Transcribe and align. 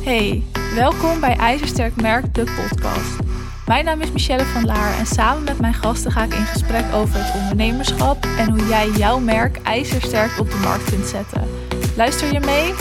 Hey, 0.00 0.42
welkom 0.74 1.20
bij 1.20 1.36
IJzersterk 1.36 2.00
Merk, 2.00 2.34
de 2.34 2.44
podcast. 2.44 3.18
Mijn 3.66 3.84
naam 3.84 4.00
is 4.00 4.12
Michelle 4.12 4.44
van 4.44 4.64
Laar 4.64 4.98
en 4.98 5.06
samen 5.06 5.44
met 5.44 5.60
mijn 5.60 5.74
gasten 5.74 6.12
ga 6.12 6.22
ik 6.22 6.34
in 6.34 6.44
gesprek 6.44 6.92
over 6.94 7.24
het 7.24 7.42
ondernemerschap 7.42 8.24
en 8.38 8.50
hoe 8.50 8.66
jij 8.66 8.88
jouw 8.88 9.18
merk 9.18 9.62
ijzersterk 9.62 10.38
op 10.38 10.50
de 10.50 10.56
markt 10.56 10.90
kunt 10.90 11.06
zetten. 11.06 11.48
Luister 11.96 12.32
je 12.32 12.40
mee? 12.40 12.74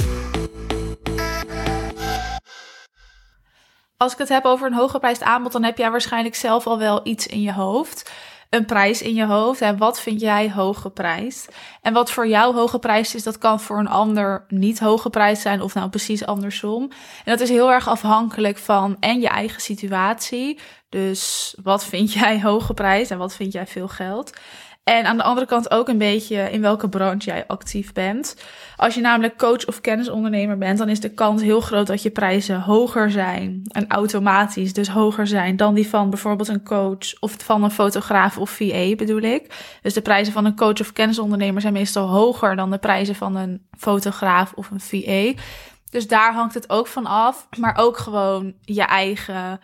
Als 3.98 4.14
ik 4.14 4.18
het 4.18 4.30
heb 4.30 4.46
over 4.46 4.68
een 4.68 4.74
hooggeprijsd 4.74 5.24
aanbod, 5.24 5.52
dan 5.52 5.64
heb 5.64 5.78
jij 5.78 5.92
waarschijnlijk 5.92 6.36
zelf 6.36 6.68
al 6.68 6.78
wel 6.78 7.00
iets 7.04 7.28
in 7.28 7.42
je 7.42 7.54
hoofd 7.54 8.12
een 8.50 8.66
prijs 8.66 9.02
in 9.02 9.14
je 9.14 9.26
hoofd. 9.26 9.62
En 9.62 9.78
wat 9.78 10.02
vind 10.02 10.22
jij 10.22 10.52
hooggeprijsd? 10.52 11.56
En 11.82 11.94
wat 11.94 12.12
voor 12.12 12.28
jou 12.28 12.56
hooggeprijsd 12.56 13.16
is, 13.16 13.24
dat 13.24 13.38
kan 13.38 13.60
voor 13.60 13.80
een 13.80 13.88
ander 13.88 14.46
niet 14.48 14.80
hooggeprijsd 14.80 15.42
zijn 15.42 15.62
of 15.62 15.74
nou 15.74 15.90
precies 15.90 16.26
andersom. 16.26 16.82
En 17.26 17.32
dat 17.32 17.40
is 17.40 17.50
heel 17.50 17.72
erg 17.72 17.88
afhankelijk 17.88 18.58
van 18.58 18.98
en 19.00 19.20
je 19.20 19.28
eigen 19.28 19.62
situatie. 19.62 20.60
Dus 20.90 21.56
wat 21.64 21.86
vind 21.86 22.14
jij 22.20 22.42
hooggeprijsd 22.42 23.12
en 23.12 23.18
wat 23.18 23.34
vind 23.34 23.54
jij 23.54 23.68
veel 23.68 23.88
geld? 23.88 24.38
En 24.84 25.06
aan 25.06 25.18
de 25.18 25.24
andere 25.24 25.48
kant 25.48 25.72
ook 25.72 25.88
een 25.88 25.98
beetje 25.98 26.52
in 26.52 26.62
welke 26.62 26.90
branche 26.90 27.30
jij 27.30 27.48
actief 27.48 27.94
bent. 27.94 28.36
Als 28.76 28.96
je 28.96 29.02
namelijk 29.02 29.38
coach 29.38 29.66
of 29.66 29.82
kennisondernemer 29.82 30.58
bent, 30.58 30.78
dan 30.78 30.90
is 30.90 31.00
de 31.00 31.14
kans 31.14 31.42
heel 31.42 31.62
groot 31.62 31.88
dat 31.88 32.02
je 32.02 32.10
prijzen 32.10 32.62
hoger 32.62 33.12
zijn. 33.12 33.62
En 33.72 33.88
automatisch 33.88 34.74
dus 34.74 34.88
hoger 34.88 35.28
zijn 35.28 35.58
dan 35.58 35.74
die 35.74 35.88
van 35.88 36.10
bijvoorbeeld 36.10 36.48
een 36.48 36.64
coach 36.64 37.20
of 37.20 37.36
van 37.38 37.64
een 37.64 37.72
fotograaf 37.72 38.38
of 38.38 38.50
VA 38.50 38.96
bedoel 38.96 39.22
ik. 39.22 39.54
Dus 39.82 39.94
de 39.94 40.02
prijzen 40.02 40.34
van 40.34 40.46
een 40.46 40.56
coach 40.56 40.80
of 40.80 40.94
kennisondernemer 40.94 41.62
zijn 41.62 41.74
meestal 41.74 42.08
hoger 42.08 42.56
dan 42.56 42.72
de 42.72 42.78
prijzen 42.78 43.16
van 43.16 43.36
een 43.36 43.68
fotograaf 43.78 44.54
of 44.54 44.70
een 44.72 44.80
VA. 44.80 45.42
Dus 45.90 46.08
daar 46.08 46.34
hangt 46.34 46.54
het 46.54 46.70
ook 46.70 46.88
van 46.88 47.06
af. 47.06 47.48
Maar 47.58 47.78
ook 47.78 47.98
gewoon 47.98 48.54
je 48.62 48.84
eigen 48.84 49.60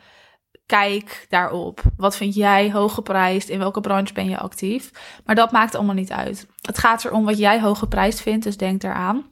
kijk 0.65 1.25
daarop. 1.29 1.81
Wat 1.97 2.15
vind 2.15 2.35
jij 2.35 2.71
hooggeprijsd? 2.71 3.49
In 3.49 3.59
welke 3.59 3.81
branche 3.81 4.13
ben 4.13 4.29
je 4.29 4.37
actief? 4.37 4.91
Maar 5.25 5.35
dat 5.35 5.51
maakt 5.51 5.75
allemaal 5.75 5.95
niet 5.95 6.11
uit. 6.11 6.47
Het 6.61 6.77
gaat 6.77 7.05
erom 7.05 7.25
wat 7.25 7.37
jij 7.37 7.61
hooggeprijsd 7.61 8.21
vindt, 8.21 8.43
dus 8.43 8.57
denk 8.57 8.83
eraan. 8.83 9.25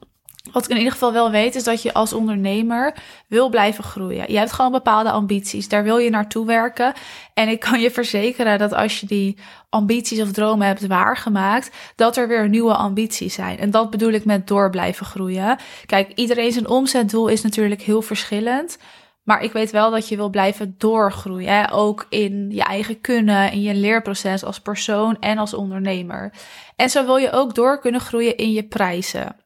Wat 0.52 0.64
ik 0.64 0.70
in 0.70 0.76
ieder 0.76 0.92
geval 0.92 1.12
wel 1.12 1.30
weet, 1.30 1.54
is 1.54 1.64
dat 1.64 1.82
je 1.82 1.92
als 1.92 2.12
ondernemer 2.12 2.94
wil 3.26 3.48
blijven 3.48 3.84
groeien. 3.84 4.32
Je 4.32 4.38
hebt 4.38 4.52
gewoon 4.52 4.72
bepaalde 4.72 5.10
ambities, 5.10 5.68
daar 5.68 5.82
wil 5.84 5.98
je 5.98 6.10
naartoe 6.10 6.46
werken. 6.46 6.92
En 7.34 7.48
ik 7.48 7.60
kan 7.60 7.80
je 7.80 7.90
verzekeren 7.90 8.58
dat 8.58 8.72
als 8.72 9.00
je 9.00 9.06
die 9.06 9.36
ambities 9.68 10.20
of 10.20 10.32
dromen 10.32 10.66
hebt 10.66 10.86
waargemaakt, 10.86 11.70
dat 11.96 12.16
er 12.16 12.28
weer 12.28 12.48
nieuwe 12.48 12.74
ambities 12.74 13.34
zijn. 13.34 13.58
En 13.58 13.70
dat 13.70 13.90
bedoel 13.90 14.12
ik 14.12 14.24
met 14.24 14.46
door 14.46 14.70
blijven 14.70 15.06
groeien. 15.06 15.58
Kijk, 15.86 16.12
iedereen 16.14 16.52
zijn 16.52 16.68
omzetdoel 16.68 17.28
is 17.28 17.42
natuurlijk 17.42 17.82
heel 17.82 18.02
verschillend. 18.02 18.78
Maar 19.24 19.42
ik 19.42 19.52
weet 19.52 19.70
wel 19.70 19.90
dat 19.90 20.08
je 20.08 20.16
wil 20.16 20.28
blijven 20.28 20.74
doorgroeien. 20.78 21.52
Hè? 21.52 21.72
Ook 21.72 22.06
in 22.08 22.50
je 22.50 22.62
eigen 22.62 23.00
kunnen, 23.00 23.52
in 23.52 23.62
je 23.62 23.74
leerproces 23.74 24.44
als 24.44 24.60
persoon 24.60 25.16
en 25.20 25.38
als 25.38 25.54
ondernemer. 25.54 26.32
En 26.76 26.90
zo 26.90 27.04
wil 27.04 27.16
je 27.16 27.30
ook 27.30 27.54
door 27.54 27.80
kunnen 27.80 28.00
groeien 28.00 28.36
in 28.36 28.52
je 28.52 28.64
prijzen. 28.64 29.36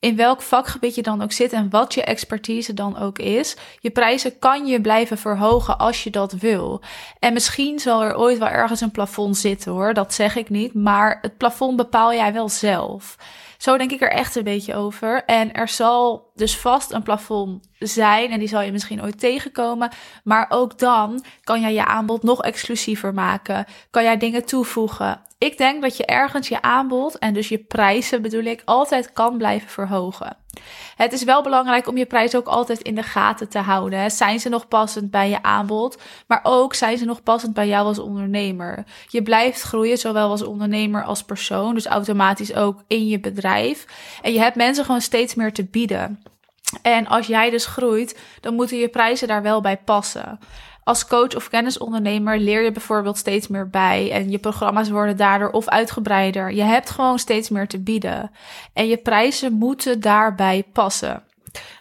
In 0.00 0.16
welk 0.16 0.42
vakgebied 0.42 0.94
je 0.94 1.02
dan 1.02 1.22
ook 1.22 1.32
zit 1.32 1.52
en 1.52 1.70
wat 1.70 1.94
je 1.94 2.02
expertise 2.02 2.74
dan 2.74 2.98
ook 2.98 3.18
is. 3.18 3.56
Je 3.80 3.90
prijzen 3.90 4.38
kan 4.38 4.66
je 4.66 4.80
blijven 4.80 5.18
verhogen 5.18 5.78
als 5.78 6.04
je 6.04 6.10
dat 6.10 6.32
wil. 6.32 6.82
En 7.18 7.32
misschien 7.32 7.78
zal 7.78 8.02
er 8.02 8.16
ooit 8.16 8.38
wel 8.38 8.48
ergens 8.48 8.80
een 8.80 8.90
plafond 8.90 9.36
zitten 9.36 9.72
hoor, 9.72 9.94
dat 9.94 10.14
zeg 10.14 10.36
ik 10.36 10.48
niet. 10.48 10.74
Maar 10.74 11.18
het 11.22 11.36
plafond 11.36 11.76
bepaal 11.76 12.12
jij 12.12 12.32
wel 12.32 12.48
zelf. 12.48 13.16
Zo 13.58 13.78
denk 13.78 13.90
ik 13.90 14.00
er 14.00 14.10
echt 14.10 14.36
een 14.36 14.44
beetje 14.44 14.74
over. 14.74 15.24
En 15.24 15.52
er 15.52 15.68
zal 15.68 16.30
dus 16.34 16.56
vast 16.56 16.92
een 16.92 17.02
plafond 17.02 17.68
zijn 17.78 18.30
en 18.30 18.38
die 18.38 18.48
zal 18.48 18.60
je 18.60 18.72
misschien 18.72 19.02
ooit 19.02 19.18
tegenkomen. 19.18 19.92
Maar 20.24 20.46
ook 20.48 20.78
dan 20.78 21.24
kan 21.42 21.60
jij 21.60 21.72
je 21.72 21.84
aanbod 21.84 22.22
nog 22.22 22.42
exclusiever 22.42 23.14
maken. 23.14 23.64
Kan 23.90 24.02
jij 24.02 24.16
dingen 24.16 24.44
toevoegen. 24.44 25.20
Ik 25.38 25.58
denk 25.58 25.82
dat 25.82 25.96
je 25.96 26.06
ergens 26.06 26.48
je 26.48 26.62
aanbod 26.62 27.18
en 27.18 27.34
dus 27.34 27.48
je 27.48 27.58
prijzen 27.58 28.22
bedoel 28.22 28.44
ik 28.44 28.62
altijd 28.64 29.12
kan 29.12 29.36
blijven 29.38 29.68
verhogen. 29.68 30.36
Het 30.96 31.12
is 31.12 31.24
wel 31.24 31.42
belangrijk 31.42 31.88
om 31.88 31.96
je 31.96 32.06
prijs 32.06 32.34
ook 32.34 32.46
altijd 32.46 32.80
in 32.80 32.94
de 32.94 33.02
gaten 33.02 33.48
te 33.48 33.58
houden. 33.58 34.10
Zijn 34.10 34.40
ze 34.40 34.48
nog 34.48 34.68
passend 34.68 35.10
bij 35.10 35.28
je 35.28 35.42
aanbod, 35.42 35.98
maar 36.26 36.40
ook 36.42 36.74
zijn 36.74 36.98
ze 36.98 37.04
nog 37.04 37.22
passend 37.22 37.54
bij 37.54 37.68
jou 37.68 37.86
als 37.86 37.98
ondernemer. 37.98 38.84
Je 39.08 39.22
blijft 39.22 39.62
groeien, 39.62 39.98
zowel 39.98 40.30
als 40.30 40.42
ondernemer 40.42 41.04
als 41.04 41.22
persoon, 41.22 41.74
dus 41.74 41.86
automatisch 41.86 42.54
ook 42.54 42.82
in 42.86 43.06
je 43.06 43.20
bedrijf. 43.20 43.86
En 44.22 44.32
je 44.32 44.38
hebt 44.38 44.56
mensen 44.56 44.84
gewoon 44.84 45.00
steeds 45.00 45.34
meer 45.34 45.52
te 45.52 45.64
bieden. 45.64 46.22
En 46.82 47.06
als 47.06 47.26
jij 47.26 47.50
dus 47.50 47.66
groeit, 47.66 48.18
dan 48.40 48.54
moeten 48.54 48.78
je 48.78 48.88
prijzen 48.88 49.28
daar 49.28 49.42
wel 49.42 49.60
bij 49.60 49.76
passen. 49.76 50.38
Als 50.88 51.06
coach 51.06 51.34
of 51.34 51.48
kennisondernemer 51.48 52.38
leer 52.38 52.62
je 52.62 52.72
bijvoorbeeld 52.72 53.16
steeds 53.16 53.48
meer 53.48 53.68
bij 53.68 54.10
en 54.12 54.30
je 54.30 54.38
programma's 54.38 54.90
worden 54.90 55.16
daardoor 55.16 55.50
of 55.50 55.68
uitgebreider. 55.68 56.52
Je 56.52 56.62
hebt 56.62 56.90
gewoon 56.90 57.18
steeds 57.18 57.48
meer 57.48 57.66
te 57.66 57.82
bieden 57.82 58.30
en 58.72 58.88
je 58.88 58.96
prijzen 58.96 59.52
moeten 59.52 60.00
daarbij 60.00 60.64
passen. 60.72 61.22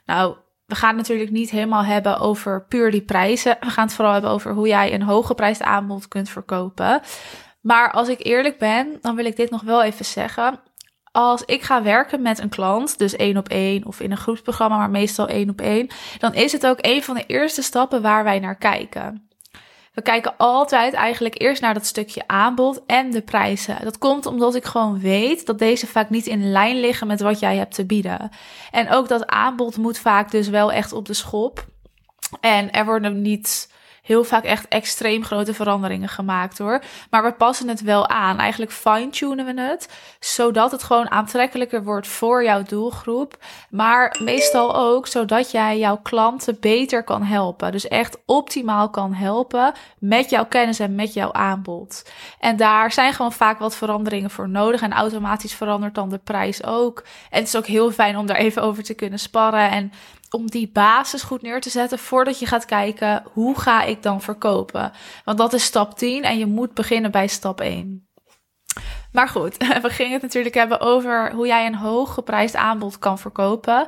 Nou, 0.05 0.35
we 0.65 0.75
gaan 0.75 0.89
het 0.89 0.97
natuurlijk 0.97 1.31
niet 1.31 1.49
helemaal 1.49 1.83
hebben 1.83 2.19
over 2.19 2.65
puur 2.65 2.91
die 2.91 3.01
prijzen. 3.01 3.57
We 3.59 3.69
gaan 3.69 3.85
het 3.85 3.93
vooral 3.93 4.13
hebben 4.13 4.31
over 4.31 4.53
hoe 4.53 4.67
jij 4.67 4.93
een 4.93 5.01
hooggeprijsd 5.01 5.61
aanbod 5.61 6.07
kunt 6.07 6.29
verkopen. 6.29 7.01
Maar 7.61 7.91
als 7.91 8.07
ik 8.07 8.25
eerlijk 8.25 8.57
ben, 8.57 8.97
dan 9.01 9.15
wil 9.15 9.25
ik 9.25 9.35
dit 9.35 9.49
nog 9.49 9.61
wel 9.61 9.83
even 9.83 10.05
zeggen 10.05 10.59
als 11.17 11.43
ik 11.45 11.61
ga 11.61 11.83
werken 11.83 12.21
met 12.21 12.39
een 12.39 12.49
klant, 12.49 12.97
dus 12.97 13.15
één 13.15 13.37
op 13.37 13.49
één 13.49 13.85
of 13.85 13.99
in 13.99 14.11
een 14.11 14.17
groepsprogramma, 14.17 14.77
maar 14.77 14.89
meestal 14.89 15.27
één 15.27 15.49
op 15.49 15.61
één, 15.61 15.87
dan 16.19 16.33
is 16.33 16.51
het 16.51 16.65
ook 16.65 16.77
een 16.81 17.03
van 17.03 17.15
de 17.15 17.23
eerste 17.27 17.61
stappen 17.61 18.01
waar 18.01 18.23
wij 18.23 18.39
naar 18.39 18.55
kijken. 18.55 19.27
We 19.93 20.01
kijken 20.01 20.37
altijd 20.37 20.93
eigenlijk 20.93 21.41
eerst 21.41 21.61
naar 21.61 21.73
dat 21.73 21.85
stukje 21.85 22.27
aanbod 22.27 22.81
en 22.85 23.11
de 23.11 23.21
prijzen. 23.21 23.77
Dat 23.83 23.97
komt 23.97 24.25
omdat 24.25 24.55
ik 24.55 24.65
gewoon 24.65 24.99
weet 24.99 25.45
dat 25.45 25.59
deze 25.59 25.87
vaak 25.87 26.09
niet 26.09 26.27
in 26.27 26.51
lijn 26.51 26.79
liggen 26.79 27.07
met 27.07 27.21
wat 27.21 27.39
jij 27.39 27.57
hebt 27.57 27.75
te 27.75 27.85
bieden. 27.85 28.29
En 28.71 28.89
ook 28.89 29.07
dat 29.07 29.27
aanbod 29.27 29.77
moet 29.77 29.97
vaak 29.97 30.31
dus 30.31 30.47
wel 30.47 30.71
echt 30.71 30.93
op 30.93 31.05
de 31.05 31.13
schop. 31.13 31.65
En 32.41 32.71
er 32.71 32.85
worden 32.85 33.21
niet 33.21 33.75
heel 34.07 34.23
vaak 34.23 34.43
echt 34.43 34.67
extreem 34.67 35.23
grote 35.23 35.53
veranderingen 35.53 36.09
gemaakt 36.09 36.57
hoor. 36.57 36.81
Maar 37.09 37.23
we 37.23 37.31
passen 37.31 37.67
het 37.67 37.81
wel 37.81 38.07
aan. 38.07 38.39
Eigenlijk 38.39 38.71
fine-tunen 38.71 39.45
we 39.45 39.61
het, 39.61 39.89
zodat 40.19 40.71
het 40.71 40.83
gewoon 40.83 41.11
aantrekkelijker 41.11 41.83
wordt 41.83 42.07
voor 42.07 42.43
jouw 42.43 42.63
doelgroep. 42.63 43.37
Maar 43.69 44.19
meestal 44.23 44.75
ook 44.75 45.07
zodat 45.07 45.51
jij 45.51 45.79
jouw 45.79 45.97
klanten 45.97 46.57
beter 46.59 47.03
kan 47.03 47.23
helpen. 47.23 47.71
Dus 47.71 47.87
echt 47.87 48.17
optimaal 48.25 48.89
kan 48.89 49.13
helpen 49.13 49.73
met 49.99 50.29
jouw 50.29 50.45
kennis 50.45 50.79
en 50.79 50.95
met 50.95 51.13
jouw 51.13 51.31
aanbod. 51.31 52.11
En 52.39 52.57
daar 52.57 52.91
zijn 52.91 53.13
gewoon 53.13 53.33
vaak 53.33 53.59
wat 53.59 53.75
veranderingen 53.75 54.29
voor 54.29 54.49
nodig. 54.49 54.81
En 54.81 54.93
automatisch 54.93 55.53
verandert 55.53 55.95
dan 55.95 56.09
de 56.09 56.19
prijs 56.23 56.63
ook. 56.63 57.03
En 57.29 57.39
het 57.39 57.47
is 57.47 57.55
ook 57.55 57.65
heel 57.65 57.91
fijn 57.91 58.17
om 58.17 58.25
daar 58.25 58.37
even 58.37 58.61
over 58.61 58.83
te 58.83 58.93
kunnen 58.93 59.19
sparren. 59.19 59.71
En 59.71 59.91
om 60.29 60.49
die 60.49 60.69
basis 60.73 61.23
goed 61.23 61.41
neer 61.41 61.61
te 61.61 61.69
zetten 61.69 61.99
voordat 61.99 62.39
je 62.39 62.45
gaat 62.45 62.65
kijken 62.65 63.23
hoe 63.33 63.59
ga 63.59 63.83
ik 63.83 64.03
dan 64.03 64.21
verkopen. 64.21 64.91
Want 65.25 65.37
dat 65.37 65.53
is 65.53 65.63
stap 65.63 65.97
10 65.97 66.23
en 66.23 66.37
je 66.37 66.45
moet 66.45 66.73
beginnen 66.73 67.11
bij 67.11 67.27
stap 67.27 67.61
1. 67.61 68.07
Maar 69.11 69.27
goed, 69.27 69.57
we 69.81 69.89
gingen 69.89 70.13
het 70.13 70.21
natuurlijk 70.21 70.55
hebben 70.55 70.79
over 70.79 71.31
hoe 71.33 71.47
jij 71.47 71.65
een 71.65 71.75
hooggeprijsd 71.75 72.55
aanbod 72.55 72.99
kan 72.99 73.19
verkopen. 73.19 73.87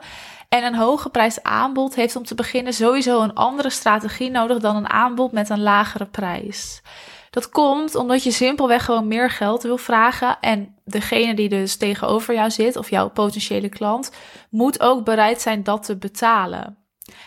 En 0.50 0.64
een 0.64 0.76
hooggeprijsd 0.76 1.44
aanbod 1.44 1.96
heeft 1.96 2.16
om 2.16 2.24
te 2.24 2.36
beginnen 2.36 2.74
sowieso 2.74 3.22
een 3.22 3.34
andere 3.34 3.70
strategie 3.70 4.30
nodig 4.30 4.60
dan 4.60 4.76
een 4.76 4.90
aanbod 4.90 5.32
met 5.32 5.50
een 5.50 5.62
lagere 5.62 6.06
prijs. 6.06 6.82
Dat 7.30 7.50
komt 7.50 7.96
omdat 7.96 8.24
je 8.24 8.32
simpelweg 8.32 8.86
gewoon 8.86 9.08
meer 9.08 9.30
geld 9.30 9.64
wil 9.64 9.78
vragen. 9.78 10.38
En 10.40 10.76
degene 10.86 11.34
die 11.34 11.50
dus 11.50 11.76
tegenover 11.76 12.34
jou 12.34 12.52
zit, 12.52 12.76
of 12.76 12.90
jouw 12.90 13.10
potentiële 13.10 13.70
klant, 13.70 14.12
moet 14.50 14.82
ook 14.82 15.06
bereid 15.06 15.42
zijn 15.42 15.64
dat 15.64 15.84
te 15.84 15.98
betalen. 15.98 16.78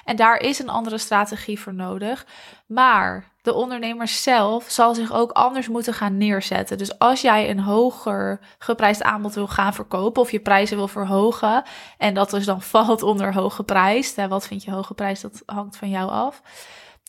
En 0.05 0.17
daar 0.17 0.39
is 0.39 0.59
een 0.59 0.69
andere 0.69 0.99
strategie 0.99 1.61
voor 1.61 1.75
nodig. 1.75 2.27
Maar 2.67 3.31
de 3.43 3.55
ondernemer 3.55 4.09
zelf 4.09 4.65
zal 4.69 4.95
zich 4.95 5.13
ook 5.13 5.31
anders 5.31 5.69
moeten 5.69 5.95
gaan 5.95 6.17
neerzetten. 6.17 6.79
Dus 6.79 6.99
als 6.99 7.21
jij 7.21 7.51
een 7.51 7.61
hoger 7.61 8.41
geprijsd 8.59 9.03
aanbod 9.03 9.35
wil 9.35 9.49
gaan 9.49 9.75
verkopen 9.75 10.23
of 10.23 10.31
je 10.31 10.41
prijzen 10.41 10.77
wil 10.77 10.89
verhogen, 10.89 11.63
en 11.99 12.15
dat 12.15 12.31
dus 12.31 12.45
dan 12.45 12.63
valt 12.77 13.03
onder 13.03 13.35
hoge 13.35 13.63
prijs, 13.63 14.15
wat 14.29 14.47
vind 14.47 14.65
je 14.65 14.71
hoge 14.71 14.95
prijs, 14.95 15.21
dat 15.21 15.43
hangt 15.47 15.77
van 15.77 15.91
jou 15.91 16.11
af 16.11 16.43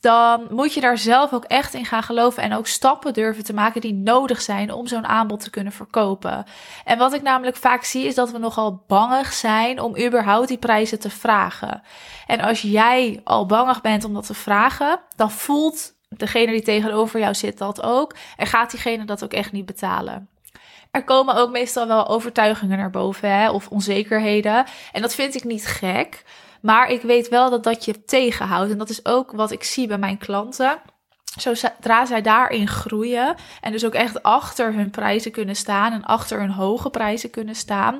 dan 0.03 0.47
moet 0.49 0.73
je 0.73 0.81
daar 0.81 0.97
zelf 0.97 1.33
ook 1.33 1.43
echt 1.43 1.73
in 1.73 1.85
gaan 1.85 2.03
geloven 2.03 2.43
en 2.43 2.53
ook 2.53 2.67
stappen 2.67 3.13
durven 3.13 3.43
te 3.43 3.53
maken 3.53 3.81
die 3.81 3.93
nodig 3.93 4.41
zijn 4.41 4.71
om 4.71 4.87
zo'n 4.87 5.05
aanbod 5.05 5.39
te 5.39 5.49
kunnen 5.49 5.73
verkopen. 5.73 6.45
En 6.85 6.97
wat 6.97 7.13
ik 7.13 7.21
namelijk 7.21 7.55
vaak 7.55 7.83
zie 7.83 8.05
is 8.05 8.15
dat 8.15 8.31
we 8.31 8.37
nogal 8.37 8.83
bangig 8.87 9.33
zijn 9.33 9.79
om 9.79 9.97
überhaupt 9.97 10.47
die 10.47 10.57
prijzen 10.57 10.99
te 10.99 11.09
vragen. 11.09 11.81
En 12.27 12.41
als 12.41 12.61
jij 12.61 13.21
al 13.23 13.45
bangig 13.45 13.81
bent 13.81 14.03
om 14.03 14.13
dat 14.13 14.25
te 14.25 14.33
vragen, 14.33 14.99
dan 15.15 15.31
voelt 15.31 15.93
degene 16.09 16.51
die 16.51 16.61
tegenover 16.61 17.19
jou 17.19 17.33
zit 17.33 17.57
dat 17.57 17.81
ook 17.81 18.15
en 18.37 18.47
gaat 18.47 18.71
diegene 18.71 19.05
dat 19.05 19.23
ook 19.23 19.33
echt 19.33 19.51
niet 19.51 19.65
betalen. 19.65 20.29
Er 20.91 21.03
komen 21.03 21.35
ook 21.35 21.51
meestal 21.51 21.87
wel 21.87 22.07
overtuigingen 22.07 22.77
naar 22.77 22.89
boven 22.89 23.29
hè, 23.29 23.49
of 23.49 23.67
onzekerheden. 23.67 24.65
En 24.91 25.01
dat 25.01 25.15
vind 25.15 25.35
ik 25.35 25.43
niet 25.43 25.67
gek. 25.67 26.23
Maar 26.63 26.89
ik 26.89 27.01
weet 27.01 27.29
wel 27.29 27.49
dat 27.49 27.63
dat 27.63 27.85
je 27.85 28.05
tegenhoudt. 28.05 28.71
En 28.71 28.77
dat 28.77 28.89
is 28.89 29.05
ook 29.05 29.31
wat 29.31 29.51
ik 29.51 29.63
zie 29.63 29.87
bij 29.87 29.97
mijn 29.97 30.17
klanten. 30.17 30.81
Zodra 31.37 32.05
zij 32.05 32.21
daarin 32.21 32.67
groeien 32.67 33.35
en 33.61 33.71
dus 33.71 33.85
ook 33.85 33.93
echt 33.93 34.23
achter 34.23 34.73
hun 34.73 34.89
prijzen 34.89 35.31
kunnen 35.31 35.55
staan 35.55 35.91
en 35.91 36.03
achter 36.03 36.39
hun 36.39 36.51
hoge 36.51 36.89
prijzen 36.89 37.29
kunnen 37.29 37.55
staan, 37.55 37.99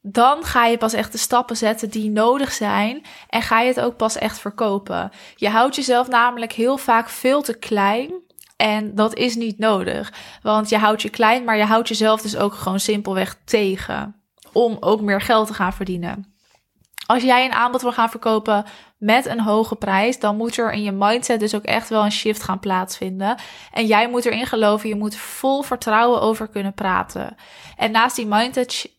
dan 0.00 0.44
ga 0.44 0.66
je 0.66 0.78
pas 0.78 0.92
echt 0.92 1.12
de 1.12 1.18
stappen 1.18 1.56
zetten 1.56 1.90
die 1.90 2.10
nodig 2.10 2.52
zijn 2.52 3.06
en 3.28 3.42
ga 3.42 3.60
je 3.60 3.68
het 3.68 3.80
ook 3.80 3.96
pas 3.96 4.16
echt 4.16 4.38
verkopen. 4.38 5.10
Je 5.34 5.48
houdt 5.48 5.76
jezelf 5.76 6.08
namelijk 6.08 6.52
heel 6.52 6.78
vaak 6.78 7.08
veel 7.08 7.42
te 7.42 7.58
klein 7.58 8.12
en 8.56 8.94
dat 8.94 9.14
is 9.14 9.34
niet 9.34 9.58
nodig, 9.58 10.12
want 10.42 10.68
je 10.68 10.78
houdt 10.78 11.02
je 11.02 11.10
klein, 11.10 11.44
maar 11.44 11.56
je 11.56 11.64
houdt 11.64 11.88
jezelf 11.88 12.22
dus 12.22 12.36
ook 12.36 12.54
gewoon 12.54 12.80
simpelweg 12.80 13.36
tegen 13.44 14.20
om 14.52 14.76
ook 14.80 15.00
meer 15.00 15.20
geld 15.20 15.46
te 15.46 15.54
gaan 15.54 15.72
verdienen. 15.72 16.35
Als 17.06 17.22
jij 17.22 17.44
een 17.44 17.52
aanbod 17.52 17.82
wil 17.82 17.92
gaan 17.92 18.10
verkopen 18.10 18.64
met 18.98 19.26
een 19.26 19.40
hoge 19.40 19.76
prijs, 19.76 20.18
dan 20.18 20.36
moet 20.36 20.56
er 20.56 20.72
in 20.72 20.82
je 20.82 20.92
mindset 20.92 21.40
dus 21.40 21.54
ook 21.54 21.64
echt 21.64 21.88
wel 21.88 22.04
een 22.04 22.12
shift 22.12 22.42
gaan 22.42 22.60
plaatsvinden. 22.60 23.36
En 23.72 23.86
jij 23.86 24.08
moet 24.08 24.24
erin 24.24 24.46
geloven, 24.46 24.88
je 24.88 24.96
moet 24.96 25.16
vol 25.16 25.62
vertrouwen 25.62 26.20
over 26.20 26.48
kunnen 26.48 26.74
praten. 26.74 27.36
En 27.76 27.90
naast 27.90 28.16
die 28.16 28.26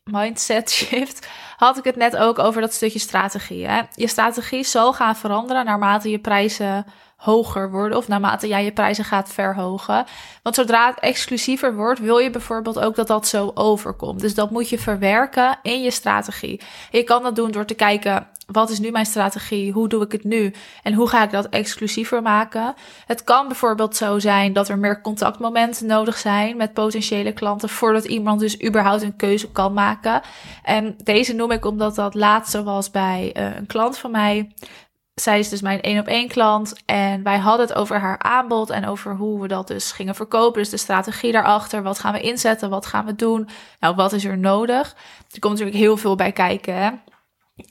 mindset, 0.03 0.71
shift 0.71 1.27
had 1.57 1.77
ik 1.77 1.83
het 1.83 1.95
net 1.95 2.17
ook 2.17 2.39
over 2.39 2.61
dat 2.61 2.73
stukje 2.73 2.99
strategie. 2.99 3.67
Hè? 3.67 3.81
Je 3.93 4.07
strategie 4.07 4.63
zal 4.63 4.93
gaan 4.93 5.15
veranderen 5.15 5.65
naarmate 5.65 6.09
je 6.09 6.19
prijzen 6.19 6.85
hoger 7.17 7.71
worden 7.71 7.97
of 7.97 8.07
naarmate 8.07 8.47
jij 8.47 8.63
je 8.63 8.71
prijzen 8.71 9.05
gaat 9.05 9.33
verhogen. 9.33 10.05
Want 10.43 10.55
zodra 10.55 10.87
het 10.87 10.99
exclusiever 10.99 11.75
wordt, 11.75 11.99
wil 11.99 12.17
je 12.17 12.29
bijvoorbeeld 12.29 12.79
ook 12.79 12.95
dat 12.95 13.07
dat 13.07 13.27
zo 13.27 13.51
overkomt. 13.53 14.19
Dus 14.19 14.35
dat 14.35 14.51
moet 14.51 14.69
je 14.69 14.79
verwerken 14.79 15.59
in 15.61 15.81
je 15.81 15.91
strategie. 15.91 16.61
Je 16.91 17.03
kan 17.03 17.23
dat 17.23 17.35
doen 17.35 17.51
door 17.51 17.65
te 17.65 17.73
kijken 17.73 18.27
wat 18.47 18.69
is 18.69 18.79
nu 18.79 18.91
mijn 18.91 19.05
strategie? 19.05 19.71
Hoe 19.71 19.87
doe 19.87 20.03
ik 20.03 20.11
het 20.11 20.23
nu? 20.23 20.53
En 20.83 20.93
hoe 20.93 21.09
ga 21.09 21.23
ik 21.23 21.31
dat 21.31 21.49
exclusiever 21.49 22.21
maken? 22.21 22.73
Het 23.05 23.23
kan 23.23 23.47
bijvoorbeeld 23.47 23.95
zo 23.95 24.19
zijn 24.19 24.53
dat 24.53 24.69
er 24.69 24.77
meer 24.77 25.01
contactmomenten 25.01 25.85
nodig 25.85 26.17
zijn 26.17 26.57
met 26.57 26.73
potentiële 26.73 27.33
klanten 27.33 27.69
voordat 27.69 28.05
iemand 28.05 28.39
dus 28.39 28.63
überhaupt 28.63 29.01
een 29.01 29.15
keuze 29.15 29.51
kan 29.51 29.73
maken. 29.73 30.21
En 30.63 30.95
deze 31.03 31.33
noem 31.33 31.51
ik 31.51 31.65
omdat 31.65 31.95
dat 31.95 32.13
laatste 32.13 32.63
was 32.63 32.91
bij 32.91 33.33
uh, 33.37 33.55
een 33.55 33.67
klant 33.67 33.97
van 33.97 34.11
mij 34.11 34.51
zij 35.21 35.39
is 35.39 35.49
dus 35.49 35.61
mijn 35.61 35.81
één 35.81 35.99
op 35.99 36.07
één 36.07 36.27
klant. 36.27 36.75
En 36.85 37.23
wij 37.23 37.37
hadden 37.37 37.67
het 37.67 37.75
over 37.75 37.99
haar 37.99 38.19
aanbod 38.19 38.69
en 38.69 38.85
over 38.85 39.15
hoe 39.15 39.41
we 39.41 39.47
dat 39.47 39.67
dus 39.67 39.91
gingen 39.91 40.15
verkopen. 40.15 40.61
Dus 40.61 40.69
de 40.69 40.77
strategie 40.77 41.31
daarachter. 41.31 41.83
Wat 41.83 41.99
gaan 41.99 42.13
we 42.13 42.19
inzetten? 42.19 42.69
Wat 42.69 42.85
gaan 42.85 43.05
we 43.05 43.15
doen? 43.15 43.49
Nou, 43.79 43.95
wat 43.95 44.13
is 44.13 44.25
er 44.25 44.37
nodig? 44.37 44.95
Er 45.31 45.39
komt 45.39 45.53
natuurlijk 45.53 45.83
heel 45.83 45.97
veel 45.97 46.15
bij 46.15 46.31
kijken. 46.31 46.75
Hè? 46.75 46.89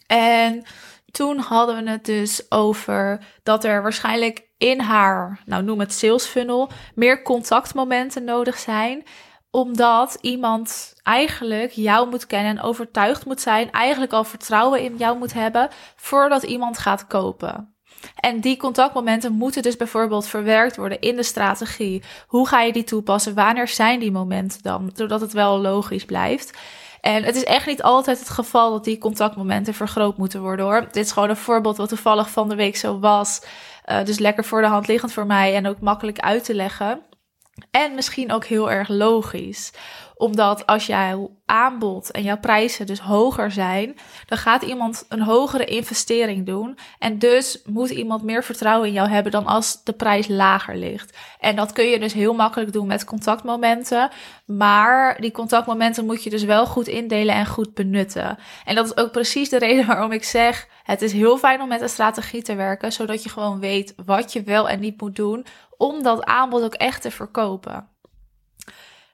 En 0.06 0.62
toen 1.10 1.38
hadden 1.38 1.84
we 1.84 1.90
het 1.90 2.04
dus 2.04 2.50
over 2.50 3.24
dat 3.42 3.64
er 3.64 3.82
waarschijnlijk 3.82 4.48
in 4.58 4.80
haar, 4.80 5.40
nou 5.44 5.62
noem 5.62 5.80
het 5.80 5.92
sales 5.92 6.24
funnel, 6.24 6.70
meer 6.94 7.22
contactmomenten 7.22 8.24
nodig 8.24 8.58
zijn 8.58 9.04
omdat 9.50 10.18
iemand 10.20 10.94
eigenlijk 11.02 11.70
jou 11.70 12.08
moet 12.08 12.26
kennen 12.26 12.56
en 12.56 12.62
overtuigd 12.62 13.26
moet 13.26 13.40
zijn, 13.40 13.70
eigenlijk 13.70 14.12
al 14.12 14.24
vertrouwen 14.24 14.82
in 14.82 14.96
jou 14.96 15.18
moet 15.18 15.32
hebben 15.32 15.68
voordat 15.96 16.42
iemand 16.42 16.78
gaat 16.78 17.06
kopen. 17.06 17.76
En 18.14 18.40
die 18.40 18.56
contactmomenten 18.56 19.32
moeten 19.32 19.62
dus 19.62 19.76
bijvoorbeeld 19.76 20.26
verwerkt 20.26 20.76
worden 20.76 21.00
in 21.00 21.16
de 21.16 21.22
strategie. 21.22 22.02
Hoe 22.26 22.48
ga 22.48 22.60
je 22.60 22.72
die 22.72 22.84
toepassen? 22.84 23.34
Wanneer 23.34 23.68
zijn 23.68 24.00
die 24.00 24.12
momenten 24.12 24.62
dan? 24.62 24.90
Zodat 24.94 25.20
het 25.20 25.32
wel 25.32 25.60
logisch 25.60 26.04
blijft. 26.04 26.58
En 27.00 27.22
het 27.22 27.36
is 27.36 27.44
echt 27.44 27.66
niet 27.66 27.82
altijd 27.82 28.18
het 28.18 28.28
geval 28.28 28.70
dat 28.70 28.84
die 28.84 28.98
contactmomenten 28.98 29.74
vergroot 29.74 30.16
moeten 30.16 30.40
worden 30.40 30.64
hoor. 30.64 30.80
Dit 30.80 30.96
is 30.96 31.12
gewoon 31.12 31.28
een 31.28 31.36
voorbeeld 31.36 31.76
wat 31.76 31.88
toevallig 31.88 32.30
van 32.30 32.48
de 32.48 32.54
week 32.54 32.76
zo 32.76 32.98
was. 32.98 33.42
Uh, 33.86 34.04
dus 34.04 34.18
lekker 34.18 34.44
voor 34.44 34.60
de 34.60 34.66
hand 34.66 34.86
liggend 34.86 35.12
voor 35.12 35.26
mij 35.26 35.54
en 35.54 35.66
ook 35.66 35.80
makkelijk 35.80 36.18
uit 36.18 36.44
te 36.44 36.54
leggen. 36.54 37.00
En 37.70 37.94
misschien 37.94 38.32
ook 38.32 38.44
heel 38.44 38.70
erg 38.70 38.88
logisch 38.88 39.70
omdat 40.16 40.66
als 40.66 40.86
jouw 40.86 41.36
aanbod 41.46 42.10
en 42.10 42.22
jouw 42.22 42.38
prijzen 42.38 42.86
dus 42.86 43.00
hoger 43.00 43.50
zijn, 43.50 43.96
dan 44.26 44.38
gaat 44.38 44.62
iemand 44.62 45.04
een 45.08 45.22
hogere 45.22 45.64
investering 45.64 46.46
doen. 46.46 46.78
En 46.98 47.18
dus 47.18 47.62
moet 47.64 47.90
iemand 47.90 48.22
meer 48.22 48.44
vertrouwen 48.44 48.88
in 48.88 48.94
jou 48.94 49.08
hebben 49.08 49.32
dan 49.32 49.46
als 49.46 49.84
de 49.84 49.92
prijs 49.92 50.28
lager 50.28 50.76
ligt. 50.76 51.16
En 51.40 51.56
dat 51.56 51.72
kun 51.72 51.84
je 51.84 51.98
dus 51.98 52.12
heel 52.12 52.34
makkelijk 52.34 52.72
doen 52.72 52.86
met 52.86 53.04
contactmomenten. 53.04 54.10
Maar 54.46 55.20
die 55.20 55.32
contactmomenten 55.32 56.06
moet 56.06 56.22
je 56.22 56.30
dus 56.30 56.44
wel 56.44 56.66
goed 56.66 56.88
indelen 56.88 57.34
en 57.34 57.46
goed 57.46 57.74
benutten. 57.74 58.38
En 58.64 58.74
dat 58.74 58.86
is 58.86 58.96
ook 58.96 59.12
precies 59.12 59.48
de 59.48 59.58
reden 59.58 59.86
waarom 59.86 60.12
ik 60.12 60.24
zeg: 60.24 60.68
het 60.82 61.02
is 61.02 61.12
heel 61.12 61.38
fijn 61.38 61.60
om 61.60 61.68
met 61.68 61.80
een 61.80 61.88
strategie 61.88 62.42
te 62.42 62.54
werken, 62.54 62.92
zodat 62.92 63.22
je 63.22 63.28
gewoon 63.28 63.60
weet 63.60 63.94
wat 64.04 64.32
je 64.32 64.42
wel 64.42 64.68
en 64.68 64.80
niet 64.80 65.00
moet 65.00 65.16
doen 65.16 65.46
om 65.76 66.02
dat 66.02 66.24
aanbod 66.24 66.62
ook 66.62 66.74
echt 66.74 67.02
te 67.02 67.10
verkopen. 67.10 67.88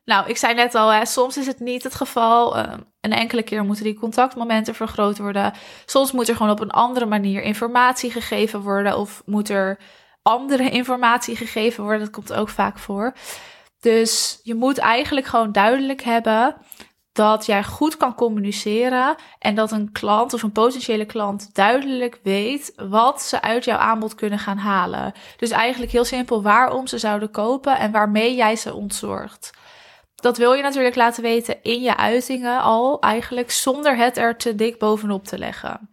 Nou, 0.05 0.29
ik 0.29 0.37
zei 0.37 0.55
net 0.55 0.75
al, 0.75 0.93
hè, 0.93 1.07
soms 1.07 1.37
is 1.37 1.47
het 1.47 1.61
niet 1.61 1.83
het 1.83 1.95
geval. 1.95 2.59
Uh, 2.59 2.73
een 3.01 3.13
enkele 3.13 3.43
keer 3.43 3.65
moeten 3.65 3.85
die 3.85 3.99
contactmomenten 3.99 4.75
vergroot 4.75 5.19
worden. 5.19 5.53
Soms 5.87 6.13
moet 6.13 6.29
er 6.29 6.37
gewoon 6.37 6.53
op 6.53 6.61
een 6.61 6.71
andere 6.71 7.07
manier 7.07 7.43
informatie 7.43 8.11
gegeven 8.11 8.61
worden. 8.61 8.99
Of 8.99 9.23
moet 9.27 9.49
er 9.49 9.79
andere 10.23 10.71
informatie 10.71 11.37
gegeven 11.37 11.83
worden. 11.83 12.01
Dat 12.01 12.11
komt 12.11 12.33
ook 12.33 12.49
vaak 12.49 12.79
voor. 12.79 13.15
Dus 13.81 14.41
je 14.43 14.55
moet 14.55 14.79
eigenlijk 14.79 15.27
gewoon 15.27 15.53
duidelijk 15.53 16.03
hebben 16.03 16.57
dat 17.13 17.47
jij 17.47 17.65
goed 17.65 17.97
kan 17.97 18.15
communiceren 18.15 19.15
en 19.39 19.55
dat 19.55 19.71
een 19.71 19.93
klant 19.93 20.33
of 20.33 20.43
een 20.43 20.53
potentiële 20.53 21.05
klant 21.05 21.55
duidelijk 21.55 22.21
weet 22.23 22.73
wat 22.77 23.23
ze 23.23 23.43
uit 23.43 23.65
jouw 23.65 23.79
aanbod 23.79 24.15
kunnen 24.15 24.39
gaan 24.39 24.59
halen. 24.59 25.13
Dus 25.37 25.51
eigenlijk 25.51 25.93
heel 25.93 26.05
simpel 26.05 26.43
waarom 26.43 26.87
ze 26.87 26.99
zouden 26.99 27.31
kopen 27.31 27.79
en 27.79 27.91
waarmee 27.91 28.35
jij 28.35 28.57
ze 28.57 28.75
ontzorgt. 28.75 29.51
Dat 30.23 30.37
wil 30.37 30.53
je 30.53 30.63
natuurlijk 30.63 30.97
laten 30.97 31.23
weten 31.23 31.63
in 31.63 31.83
je 31.83 31.97
uitingen 31.97 32.61
al, 32.61 33.01
eigenlijk 33.01 33.51
zonder 33.51 33.97
het 33.97 34.17
er 34.17 34.37
te 34.37 34.55
dik 34.55 34.79
bovenop 34.79 35.25
te 35.25 35.39
leggen. 35.39 35.89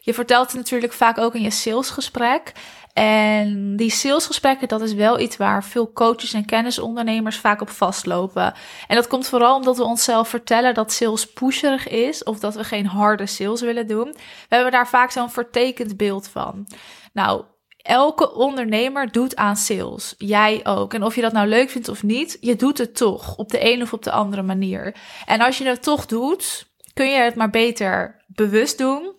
Je 0.00 0.14
vertelt 0.14 0.46
het 0.46 0.56
natuurlijk 0.56 0.92
vaak 0.92 1.18
ook 1.18 1.34
in 1.34 1.42
je 1.42 1.50
salesgesprek. 1.50 2.52
En 2.92 3.76
die 3.76 3.90
salesgesprekken, 3.90 4.68
dat 4.68 4.80
is 4.80 4.92
wel 4.92 5.18
iets 5.18 5.36
waar 5.36 5.64
veel 5.64 5.92
coaches 5.92 6.32
en 6.32 6.44
kennisondernemers 6.44 7.38
vaak 7.38 7.60
op 7.60 7.70
vastlopen. 7.70 8.54
En 8.86 8.96
dat 8.96 9.06
komt 9.06 9.28
vooral 9.28 9.56
omdat 9.56 9.76
we 9.76 9.84
onszelf 9.84 10.28
vertellen 10.28 10.74
dat 10.74 10.92
sales 10.92 11.32
pusherig 11.32 11.88
is 11.88 12.22
of 12.22 12.38
dat 12.38 12.54
we 12.54 12.64
geen 12.64 12.86
harde 12.86 13.26
sales 13.26 13.60
willen 13.60 13.86
doen. 13.86 14.14
We 14.48 14.54
hebben 14.54 14.72
daar 14.72 14.88
vaak 14.88 15.10
zo'n 15.10 15.30
vertekend 15.30 15.96
beeld 15.96 16.28
van. 16.28 16.66
Nou, 17.12 17.44
Elke 17.84 18.34
ondernemer 18.34 19.12
doet 19.12 19.36
aan 19.36 19.56
sales. 19.56 20.14
Jij 20.18 20.60
ook. 20.62 20.94
En 20.94 21.02
of 21.02 21.14
je 21.14 21.20
dat 21.20 21.32
nou 21.32 21.48
leuk 21.48 21.70
vindt 21.70 21.88
of 21.88 22.02
niet, 22.02 22.38
je 22.40 22.56
doet 22.56 22.78
het 22.78 22.96
toch 22.96 23.36
op 23.36 23.50
de 23.50 23.72
een 23.72 23.82
of 23.82 23.92
op 23.92 24.02
de 24.02 24.10
andere 24.10 24.42
manier. 24.42 24.96
En 25.26 25.40
als 25.40 25.58
je 25.58 25.64
het 25.64 25.82
toch 25.82 26.06
doet, 26.06 26.72
kun 26.94 27.10
je 27.10 27.18
het 27.18 27.34
maar 27.34 27.50
beter 27.50 28.22
bewust 28.26 28.78
doen. 28.78 29.12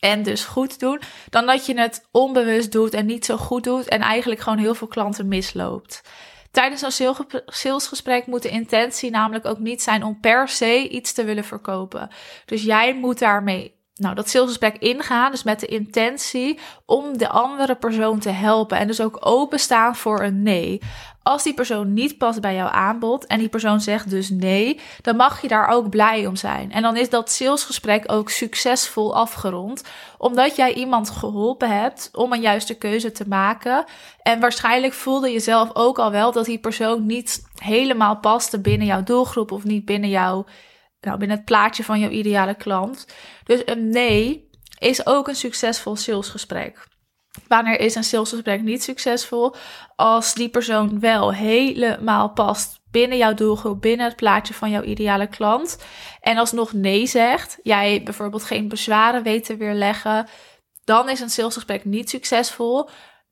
En 0.00 0.22
dus 0.22 0.44
goed 0.44 0.80
doen, 0.80 1.00
dan 1.30 1.46
dat 1.46 1.66
je 1.66 1.80
het 1.80 2.08
onbewust 2.10 2.72
doet 2.72 2.94
en 2.94 3.06
niet 3.06 3.24
zo 3.24 3.36
goed 3.36 3.64
doet 3.64 3.88
en 3.88 4.00
eigenlijk 4.00 4.40
gewoon 4.40 4.58
heel 4.58 4.74
veel 4.74 4.86
klanten 4.86 5.28
misloopt. 5.28 6.02
Tijdens 6.50 6.82
een 6.82 7.14
salesgesprek 7.46 8.26
moet 8.26 8.42
de 8.42 8.48
intentie 8.48 9.10
namelijk 9.10 9.44
ook 9.44 9.58
niet 9.58 9.82
zijn 9.82 10.02
om 10.02 10.20
per 10.20 10.48
se 10.48 10.88
iets 10.88 11.12
te 11.12 11.24
willen 11.24 11.44
verkopen. 11.44 12.10
Dus 12.44 12.62
jij 12.62 12.94
moet 12.94 13.18
daarmee 13.18 13.77
nou, 13.98 14.14
dat 14.14 14.28
salesgesprek 14.28 14.76
ingaan, 14.78 15.30
dus 15.30 15.42
met 15.42 15.60
de 15.60 15.66
intentie 15.66 16.58
om 16.86 17.18
de 17.18 17.28
andere 17.28 17.74
persoon 17.74 18.18
te 18.18 18.30
helpen 18.30 18.78
en 18.78 18.86
dus 18.86 19.00
ook 19.00 19.16
openstaan 19.20 19.96
voor 19.96 20.22
een 20.22 20.42
nee. 20.42 20.80
Als 21.22 21.42
die 21.42 21.54
persoon 21.54 21.92
niet 21.92 22.18
past 22.18 22.40
bij 22.40 22.54
jouw 22.54 22.68
aanbod 22.68 23.26
en 23.26 23.38
die 23.38 23.48
persoon 23.48 23.80
zegt 23.80 24.10
dus 24.10 24.30
nee, 24.30 24.80
dan 25.02 25.16
mag 25.16 25.42
je 25.42 25.48
daar 25.48 25.68
ook 25.68 25.90
blij 25.90 26.26
om 26.26 26.36
zijn. 26.36 26.72
En 26.72 26.82
dan 26.82 26.96
is 26.96 27.10
dat 27.10 27.30
salesgesprek 27.30 28.12
ook 28.12 28.30
succesvol 28.30 29.14
afgerond, 29.14 29.82
omdat 30.18 30.56
jij 30.56 30.74
iemand 30.74 31.10
geholpen 31.10 31.80
hebt 31.80 32.10
om 32.12 32.32
een 32.32 32.40
juiste 32.40 32.74
keuze 32.74 33.12
te 33.12 33.28
maken. 33.28 33.84
En 34.22 34.40
waarschijnlijk 34.40 34.92
voelde 34.92 35.30
je 35.30 35.40
zelf 35.40 35.70
ook 35.72 35.98
al 35.98 36.10
wel 36.10 36.32
dat 36.32 36.44
die 36.44 36.58
persoon 36.58 37.06
niet 37.06 37.42
helemaal 37.56 38.16
paste 38.16 38.60
binnen 38.60 38.86
jouw 38.86 39.02
doelgroep 39.02 39.52
of 39.52 39.64
niet 39.64 39.84
binnen 39.84 40.10
jouw 40.10 40.44
nou, 41.00 41.18
binnen 41.18 41.36
het 41.36 41.46
plaatje 41.46 41.84
van 41.84 42.00
jouw 42.00 42.10
ideale 42.10 42.54
klant. 42.54 43.06
Dus 43.44 43.62
een 43.64 43.88
nee 43.88 44.50
is 44.78 45.06
ook 45.06 45.28
een 45.28 45.36
succesvol 45.36 45.96
salesgesprek. 45.96 46.86
Wanneer 47.48 47.80
is 47.80 47.94
een 47.94 48.04
salesgesprek 48.04 48.62
niet 48.62 48.82
succesvol? 48.82 49.54
Als 49.96 50.34
die 50.34 50.48
persoon 50.48 51.00
wel 51.00 51.32
helemaal 51.32 52.30
past 52.32 52.80
binnen 52.90 53.18
jouw 53.18 53.34
doelgroep, 53.34 53.80
binnen 53.80 54.06
het 54.06 54.16
plaatje 54.16 54.54
van 54.54 54.70
jouw 54.70 54.82
ideale 54.82 55.26
klant. 55.26 55.78
En 56.20 56.36
alsnog 56.36 56.72
nee 56.72 57.06
zegt, 57.06 57.58
jij 57.62 58.02
bijvoorbeeld 58.02 58.44
geen 58.44 58.68
bezwaren 58.68 59.22
weet 59.22 59.44
te 59.44 59.56
weerleggen, 59.56 60.28
dan 60.84 61.08
is 61.08 61.20
een 61.20 61.30
salesgesprek 61.30 61.84
niet 61.84 62.10
succesvol. 62.10 62.88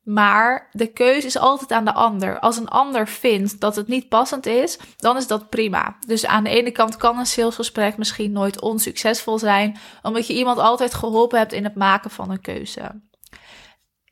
Maar 0.06 0.68
de 0.72 0.86
keuze 0.86 1.26
is 1.26 1.38
altijd 1.38 1.72
aan 1.72 1.84
de 1.84 1.92
ander. 1.92 2.38
Als 2.38 2.56
een 2.56 2.68
ander 2.68 3.08
vindt 3.08 3.60
dat 3.60 3.76
het 3.76 3.88
niet 3.88 4.08
passend 4.08 4.46
is, 4.46 4.78
dan 4.96 5.16
is 5.16 5.26
dat 5.26 5.50
prima. 5.50 5.96
Dus 6.06 6.26
aan 6.26 6.44
de 6.44 6.50
ene 6.50 6.70
kant 6.70 6.96
kan 6.96 7.18
een 7.18 7.26
salesgesprek 7.26 7.96
misschien 7.96 8.32
nooit 8.32 8.60
onsuccesvol 8.60 9.38
zijn, 9.38 9.78
omdat 10.02 10.26
je 10.26 10.34
iemand 10.34 10.58
altijd 10.58 10.94
geholpen 10.94 11.38
hebt 11.38 11.52
in 11.52 11.64
het 11.64 11.74
maken 11.74 12.10
van 12.10 12.30
een 12.30 12.40
keuze. 12.40 13.00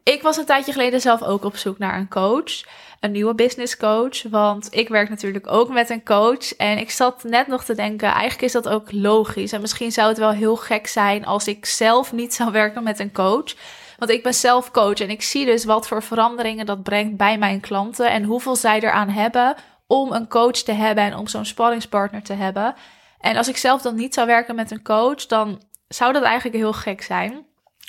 Ik 0.03 0.23
was 0.23 0.37
een 0.37 0.45
tijdje 0.45 0.73
geleden 0.73 1.01
zelf 1.01 1.23
ook 1.23 1.45
op 1.45 1.57
zoek 1.57 1.79
naar 1.79 1.99
een 1.99 2.09
coach, 2.09 2.65
een 3.01 3.13
nieuwe 3.13 3.35
business 3.35 3.77
coach, 3.77 4.23
want 4.23 4.69
ik 4.71 4.89
werk 4.89 5.09
natuurlijk 5.09 5.47
ook 5.51 5.69
met 5.69 5.91
een 5.91 6.05
coach 6.05 6.57
en 6.57 6.79
ik 6.79 6.91
zat 6.91 7.25
net 7.25 7.47
nog 7.47 7.65
te 7.65 7.75
denken, 7.75 8.09
eigenlijk 8.09 8.43
is 8.43 8.53
dat 8.53 8.69
ook 8.69 8.93
logisch 8.93 9.53
en 9.53 9.61
misschien 9.61 9.93
zou 9.93 10.09
het 10.09 10.19
wel 10.19 10.33
heel 10.33 10.57
gek 10.57 10.87
zijn 10.87 11.25
als 11.25 11.47
ik 11.47 11.67
zelf 11.67 12.13
niet 12.13 12.35
zou 12.35 12.53
werken 12.53 12.83
met 12.83 12.99
een 12.99 13.13
coach. 13.13 13.55
Want 14.05 14.17
ik 14.17 14.23
ben 14.23 14.35
zelf 14.35 14.71
coach 14.71 15.01
en 15.01 15.11
ik 15.11 15.23
zie 15.23 15.45
dus 15.45 15.65
wat 15.65 15.89
voor 15.89 16.03
veranderingen 16.03 16.67
dat 16.67 16.83
brengt 16.83 17.17
bij 17.17 17.39
mijn 17.39 17.61
klanten 17.61 18.11
en 18.11 18.25
hoeveel 18.25 18.57
zij 18.57 18.81
eraan 18.81 19.09
hebben 19.09 19.55
om 19.87 20.13
een 20.13 20.29
coach 20.29 20.57
te 20.57 20.73
hebben 20.73 21.05
en 21.05 21.17
om 21.17 21.27
zo'n 21.27 21.45
sparringspartner 21.45 22.23
te 22.23 22.33
hebben. 22.33 22.75
En 23.19 23.37
als 23.37 23.49
ik 23.49 23.57
zelf 23.57 23.83
dan 23.83 23.95
niet 23.95 24.15
zou 24.15 24.27
werken 24.27 24.55
met 24.55 24.71
een 24.71 24.83
coach, 24.83 25.27
dan 25.27 25.63
zou 25.89 26.13
dat 26.13 26.23
eigenlijk 26.23 26.57
heel 26.57 26.73
gek 26.73 27.03
zijn. 27.03 27.47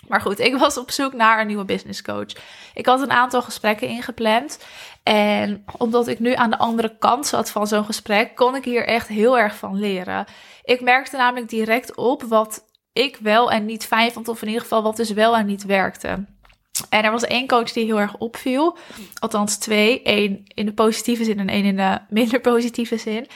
Maar 0.08 0.22
goed, 0.22 0.40
ik 0.40 0.58
was 0.58 0.78
op 0.78 0.92
zoek 0.92 1.14
naar 1.14 1.40
een 1.40 1.48
nieuwe 1.48 1.66
business 1.66 2.02
coach. 2.02 2.34
Ik 2.74 2.86
had 2.86 3.02
een 3.02 3.12
aantal 3.12 3.42
gesprekken 3.42 3.88
ingepland. 3.88 4.60
En 5.04 5.66
omdat 5.78 6.08
ik 6.08 6.20
nu 6.20 6.34
aan 6.34 6.50
de 6.50 6.58
andere 6.58 6.98
kant 6.98 7.28
zat 7.28 7.50
van 7.50 7.68
zo'n 7.68 7.86
gesprek, 7.86 8.36
kon 8.36 8.56
ik 8.56 8.66
hier 8.66 8.86
echt 8.86 9.08
heel 9.08 9.38
erg 9.38 9.56
van 9.56 9.80
leren. 9.80 10.26
Ik 10.64 10.82
merkte 10.82 11.18
namelijk 11.18 11.50
direct 11.50 11.96
op 11.96 12.24
wat 12.24 12.65
ik 12.96 13.18
wel 13.22 13.52
en 13.52 13.66
niet 13.66 13.86
fijn 13.86 14.12
vond, 14.12 14.28
of 14.28 14.42
in 14.42 14.48
ieder 14.48 14.62
geval 14.62 14.84
wat 14.84 14.96
dus 14.96 15.10
wel 15.10 15.36
en 15.36 15.46
niet 15.46 15.66
werkte. 15.66 16.26
En 16.90 17.04
er 17.04 17.12
was 17.12 17.24
één 17.24 17.48
coach 17.48 17.72
die 17.72 17.86
heel 17.86 18.00
erg 18.00 18.18
opviel. 18.18 18.78
Althans 19.20 19.58
twee. 19.58 20.02
Eén 20.04 20.44
in 20.48 20.66
de 20.66 20.74
positieve 20.74 21.24
zin 21.24 21.40
en 21.40 21.50
één 21.50 21.66
in 21.66 21.76
de 21.76 22.00
minder 22.10 22.42
positieve 22.42 22.98
zin. 22.98 23.28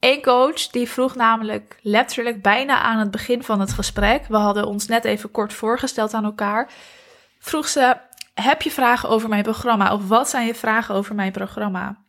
Eén 0.00 0.22
coach 0.22 0.66
die 0.66 0.88
vroeg 0.88 1.14
namelijk 1.14 1.78
letterlijk 1.82 2.42
bijna 2.42 2.80
aan 2.80 2.98
het 2.98 3.10
begin 3.10 3.42
van 3.42 3.60
het 3.60 3.72
gesprek. 3.72 4.26
We 4.26 4.36
hadden 4.36 4.66
ons 4.66 4.86
net 4.86 5.04
even 5.04 5.30
kort 5.30 5.52
voorgesteld 5.52 6.14
aan 6.14 6.24
elkaar. 6.24 6.70
Vroeg 7.38 7.68
ze: 7.68 7.96
Heb 8.34 8.62
je 8.62 8.70
vragen 8.70 9.08
over 9.08 9.28
mijn 9.28 9.42
programma? 9.42 9.92
Of 9.92 10.08
wat 10.08 10.28
zijn 10.28 10.46
je 10.46 10.54
vragen 10.54 10.94
over 10.94 11.14
mijn 11.14 11.32
programma? 11.32 12.04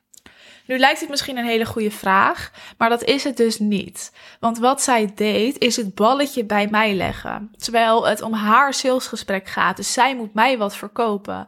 Nu 0.71 0.77
lijkt 0.77 0.99
het 0.99 1.09
misschien 1.09 1.37
een 1.37 1.45
hele 1.45 1.65
goede 1.65 1.91
vraag, 1.91 2.51
maar 2.77 2.89
dat 2.89 3.03
is 3.03 3.23
het 3.23 3.37
dus 3.37 3.59
niet. 3.59 4.11
Want 4.39 4.57
wat 4.57 4.81
zij 4.81 5.11
deed, 5.15 5.57
is 5.57 5.75
het 5.75 5.95
balletje 5.95 6.45
bij 6.45 6.67
mij 6.67 6.93
leggen. 6.93 7.51
Terwijl 7.57 8.07
het 8.07 8.21
om 8.21 8.33
haar 8.33 8.73
salesgesprek 8.73 9.47
gaat, 9.47 9.75
dus 9.77 9.93
zij 9.93 10.15
moet 10.15 10.33
mij 10.33 10.57
wat 10.57 10.75
verkopen. 10.75 11.47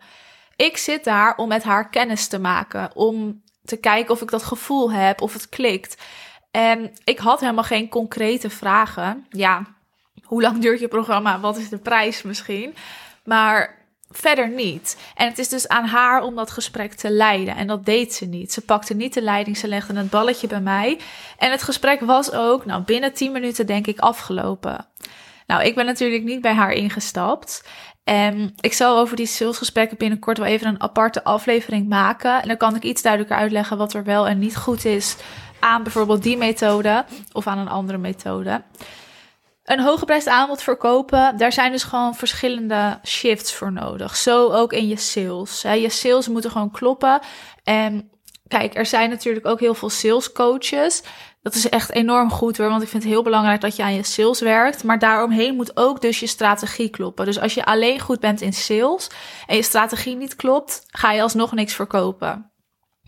Ik 0.56 0.78
zit 0.78 1.04
daar 1.04 1.36
om 1.36 1.48
met 1.48 1.64
haar 1.64 1.90
kennis 1.90 2.28
te 2.28 2.40
maken, 2.40 2.96
om 2.96 3.42
te 3.66 3.78
kijken 3.78 4.14
of 4.14 4.22
ik 4.22 4.30
dat 4.30 4.44
gevoel 4.44 4.92
heb, 4.92 5.22
of 5.22 5.34
het 5.34 5.50
klikt. 5.50 6.02
En 6.52 6.92
ik 7.04 7.20
had 7.20 7.40
helemaal 7.40 7.64
geen 7.64 7.90
concrete 7.90 8.50
vragen. 8.50 9.26
Ja, 9.30 9.64
hoe 10.24 10.42
lang 10.42 10.62
duurt 10.62 10.80
je 10.80 10.88
programma? 10.88 11.40
Wat 11.40 11.58
is 11.58 11.70
de 11.70 11.80
prijs 11.80 12.22
misschien? 12.22 12.76
Maar 13.24 13.83
verder 14.18 14.50
niet. 14.50 14.98
En 15.16 15.28
het 15.28 15.40
is 15.40 15.50
dus 15.50 15.68
aan 15.68 15.86
haar 15.86 16.24
om 16.24 16.36
dat 16.36 16.52
gesprek 16.52 16.94
te 16.94 17.12
leiden. 17.12 17.56
En 17.56 17.68
dat 17.68 17.86
deed 17.86 18.14
ze 18.14 18.26
niet. 18.26 18.54
Ze 18.54 18.62
pakte 18.62 18.94
niet 18.94 19.14
de 19.14 19.22
leiding, 19.22 19.58
ze 19.58 19.68
legde 19.68 19.98
het 19.98 20.10
balletje 20.10 20.48
bij 20.48 20.62
mij. 20.62 21.00
En 21.38 21.52
het 21.52 21.64
gesprek 21.64 22.00
was 22.00 22.32
ook, 22.32 22.66
nou, 22.66 22.82
binnen 22.82 23.14
10 23.14 23.32
minuten 23.32 23.66
denk 23.66 23.88
ik 23.88 24.00
afgelopen. 24.00 24.88
Nou, 25.48 25.64
ik 25.64 25.76
ben 25.76 25.86
natuurlijk 25.86 26.24
niet 26.24 26.42
bij 26.42 26.54
haar 26.54 26.72
ingestapt. 26.72 27.64
En 28.04 28.54
ik 28.60 28.74
zal 28.74 28.98
over 28.98 29.16
die 29.16 29.26
salesgesprekken 29.26 29.98
binnenkort 29.98 30.38
wel 30.38 30.48
even 30.48 30.68
een 30.68 30.82
aparte 30.82 31.24
aflevering 31.24 31.90
maken. 31.90 32.42
En 32.42 32.48
dan 32.48 32.58
kan 32.58 32.76
ik 32.76 32.84
iets 32.84 33.02
duidelijker 33.02 33.38
uitleggen 33.38 33.78
wat 33.78 33.94
er 33.94 34.04
wel 34.04 34.28
en 34.28 34.40
niet 34.40 34.58
goed 34.58 34.86
is 34.86 35.16
aan 35.60 35.84
bijvoorbeeld 35.84 36.24
die 36.24 36.38
methode 36.38 37.06
of 37.32 37.48
aan 37.48 37.58
een 37.58 37.70
andere 37.70 37.98
methode. 37.98 38.62
Een 39.64 39.80
hooggeprijsd 39.80 40.28
aanbod 40.28 40.62
verkopen, 40.62 41.38
daar 41.38 41.54
zijn 41.54 41.72
dus 41.72 41.84
gewoon 41.84 42.16
verschillende 42.16 43.00
shifts 43.06 43.54
voor 43.54 43.72
nodig. 43.72 44.16
Zo 44.16 44.52
ook 44.52 44.74
in 44.74 44.88
je 44.88 44.98
sales. 44.98 45.62
Je 45.62 45.90
sales 45.90 46.28
moeten 46.28 46.52
gewoon 46.52 46.72
kloppen. 46.72 47.20
En 47.64 48.10
kijk, 48.48 48.76
er 48.76 48.86
zijn 48.86 49.10
natuurlijk 49.10 49.46
ook 49.46 49.60
heel 49.60 49.74
veel 49.74 49.90
sales 49.90 50.32
coaches. 50.32 51.04
Dat 51.42 51.56
is 51.56 51.70
echt 51.70 51.92
enorm 51.92 52.30
goed 52.30 52.58
hoor, 52.58 52.70
want 52.70 52.82
ik 52.82 52.88
vind 52.88 53.04
het 53.04 53.12
heel 53.12 53.24
belangrijk 53.24 53.62
dat 53.62 53.76
je 53.76 53.84
aan 53.84 53.94
je 53.94 54.04
sales 54.04 54.40
werkt. 54.40 54.84
Maar 54.84 55.00
daaromheen 55.00 55.56
moet 55.56 55.78
ook 55.78 56.02
dus 56.02 56.20
je 56.20 56.28
strategie 56.28 56.90
kloppen. 56.90 57.26
Dus 57.26 57.40
als 57.40 57.54
je 57.54 57.66
alleen 57.66 58.00
goed 58.00 58.20
bent 58.20 58.42
in 58.42 58.54
sales 58.54 59.10
en 59.48 59.56
je 59.56 59.64
strategie 59.64 60.16
niet 60.16 60.36
klopt, 60.36 60.84
ga 60.88 61.12
je 61.12 61.22
alsnog 61.22 61.54
niks 61.54 61.74
verkopen. 61.74 62.53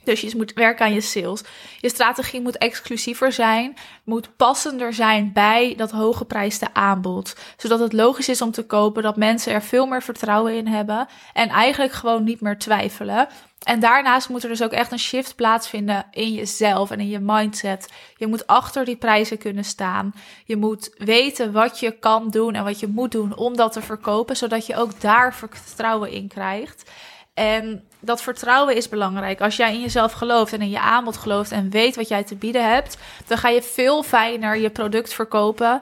Dus 0.06 0.22
je 0.22 0.34
moet 0.36 0.54
werken 0.54 0.86
aan 0.86 0.94
je 0.94 1.02
sales. 1.02 1.44
Je 1.80 1.90
strategie 1.90 2.42
moet 2.42 2.58
exclusiever 2.58 3.32
zijn, 3.32 3.78
moet 4.04 4.36
passender 4.36 4.94
zijn 4.94 5.32
bij 5.34 5.74
dat 5.78 5.92
hooggeprijsde 5.92 6.74
aanbod. 6.74 7.36
Zodat 7.58 7.80
het 7.80 7.94
logisch 7.94 8.30
is 8.30 8.42
om 8.42 8.52
te 8.52 8.66
kopen, 8.66 9.04
dat 9.04 9.18
mensen 9.18 9.54
er 9.54 9.62
veel 9.62 9.86
meer 9.86 10.04
vertrouwen 10.04 10.54
in 10.54 10.68
hebben 10.68 11.08
en 11.34 11.50
eigenlijk 11.50 11.94
gewoon 11.94 12.24
niet 12.24 12.42
meer 12.42 12.58
twijfelen. 12.58 13.28
En 13.66 13.80
daarnaast 13.80 14.30
moet 14.30 14.44
er 14.44 14.50
dus 14.50 14.64
ook 14.64 14.72
echt 14.72 14.92
een 14.92 15.00
shift 15.00 15.36
plaatsvinden 15.36 16.06
in 16.12 16.34
jezelf 16.34 16.92
en 16.92 17.00
in 17.00 17.08
je 17.08 17.20
mindset. 17.20 17.90
Je 18.18 18.28
moet 18.28 18.48
achter 18.48 18.86
die 18.86 18.96
prijzen 18.96 19.38
kunnen 19.38 19.64
staan. 19.64 20.14
Je 20.46 20.56
moet 20.56 20.96
weten 20.98 21.52
wat 21.52 21.80
je 21.80 21.92
kan 21.92 22.30
doen 22.30 22.54
en 22.56 22.64
wat 22.64 22.80
je 22.80 22.88
moet 22.88 23.12
doen 23.12 23.36
om 23.36 23.56
dat 23.56 23.72
te 23.72 23.82
verkopen, 23.82 24.38
zodat 24.38 24.66
je 24.66 24.76
ook 24.76 25.02
daar 25.02 25.36
vertrouwen 25.36 26.12
in 26.12 26.28
krijgt. 26.28 26.92
En 27.36 27.88
dat 28.00 28.22
vertrouwen 28.22 28.75
is 28.75 28.89
belangrijk. 28.89 29.42
Als 29.42 29.56
jij 29.56 29.74
in 29.74 29.82
jezelf 29.82 30.12
gelooft 30.12 30.54
en 30.54 30.62
in 30.62 30.70
je 30.70 30.80
aanbod 30.80 31.18
gelooft 31.18 31.51
en 31.51 31.70
weet 31.70 31.96
wat 31.96 32.08
jij 32.08 32.24
te 32.24 32.36
bieden 32.36 32.70
hebt, 32.70 32.98
dan 33.27 33.38
ga 33.38 33.50
je 33.50 33.62
veel 33.62 34.04
fijner 34.04 34.58
je 34.58 34.70
product 34.70 35.13
verkopen. 35.13 35.82